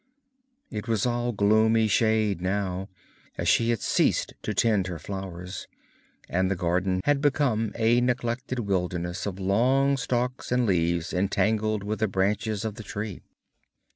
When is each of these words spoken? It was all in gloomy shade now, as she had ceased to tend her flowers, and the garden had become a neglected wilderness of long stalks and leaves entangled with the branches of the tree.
It 0.71 0.87
was 0.87 1.05
all 1.05 1.29
in 1.29 1.35
gloomy 1.35 1.87
shade 1.87 2.41
now, 2.41 2.89
as 3.37 3.47
she 3.47 3.69
had 3.69 3.81
ceased 3.81 4.33
to 4.41 4.51
tend 4.51 4.87
her 4.87 4.97
flowers, 4.97 5.67
and 6.27 6.49
the 6.49 6.55
garden 6.55 7.01
had 7.03 7.21
become 7.21 7.71
a 7.75 8.01
neglected 8.01 8.61
wilderness 8.61 9.27
of 9.27 9.37
long 9.39 9.97
stalks 9.97 10.51
and 10.51 10.65
leaves 10.65 11.13
entangled 11.13 11.83
with 11.83 11.99
the 11.99 12.07
branches 12.07 12.65
of 12.65 12.73
the 12.77 12.83
tree. 12.83 13.21